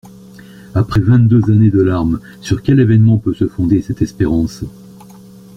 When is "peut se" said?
3.19-3.47